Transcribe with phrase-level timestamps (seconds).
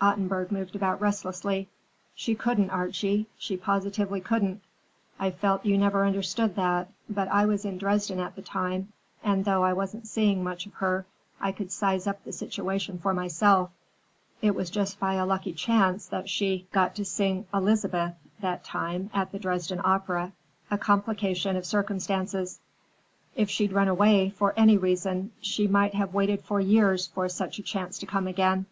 [0.00, 1.68] Ottenburg moved about restlessly.
[2.14, 4.62] "She couldn't, Archie, she positively couldn't.
[5.18, 8.90] I felt you never understood that, but I was in Dresden at the time,
[9.22, 11.04] and though I wasn't seeing much of her,
[11.42, 13.68] I could size up the situation for myself.
[14.40, 19.10] It was by just a lucky chance that she got to sing Elizabeth that time
[19.12, 20.32] at the Dresden Opera,
[20.70, 22.60] a complication of circumstances.
[23.34, 27.62] If she'd run away, for any reason, she might have waited years for such a
[27.62, 28.64] chance to come again.